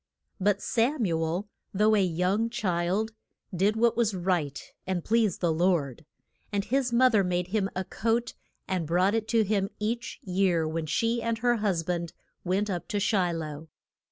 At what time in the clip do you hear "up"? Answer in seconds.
12.67-12.87